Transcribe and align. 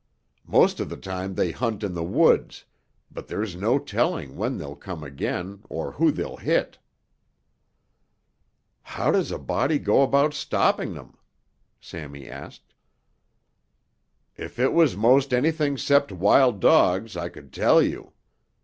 Most 0.47 0.79
of 0.79 0.89
the 0.89 0.97
time 0.97 1.35
they 1.35 1.51
hunt 1.51 1.83
in 1.83 1.93
the 1.93 2.03
woods, 2.03 2.65
but 3.11 3.27
there's 3.27 3.55
no 3.55 3.77
telling 3.77 4.35
when 4.35 4.57
they'll 4.57 4.75
come 4.75 5.03
again 5.03 5.61
or 5.69 5.91
who 5.91 6.09
they'll 6.09 6.37
hit." 6.37 6.79
"How 8.81 9.11
does 9.11 9.29
a 9.29 9.37
body 9.37 9.77
go 9.77 10.01
about 10.01 10.33
stopping 10.33 10.97
'em?" 10.97 11.19
Sammy 11.79 12.27
asked. 12.27 12.73
"If 14.35 14.57
it 14.57 14.73
was 14.73 14.97
most 14.97 15.35
anything 15.35 15.77
'cept 15.77 16.11
wild 16.11 16.59
dogs 16.61 17.15
I 17.15 17.29
could 17.29 17.53
tell 17.53 17.79
you. 17.79 18.11